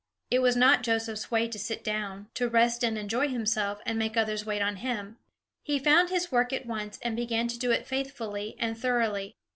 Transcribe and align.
It 0.31 0.39
was 0.39 0.55
not 0.55 0.81
Joseph's 0.81 1.29
way 1.29 1.47
to 1.47 1.59
sit 1.59 1.83
down, 1.83 2.27
to 2.33 2.49
rest 2.49 2.83
and 2.83 2.97
enjoy 2.97 3.27
himself, 3.27 3.79
and 3.85 3.99
make 3.99 4.17
others 4.17 4.43
wait 4.47 4.59
on 4.63 4.77
him. 4.77 5.17
He 5.61 5.77
found 5.77 6.09
his 6.09 6.31
work 6.31 6.51
at 6.51 6.65
once, 6.65 6.97
and 7.03 7.15
began 7.15 7.47
to 7.49 7.59
do 7.59 7.69
it 7.69 7.85
faithfully 7.85 8.55
and 8.57 8.75
thoroughly. 8.75 9.35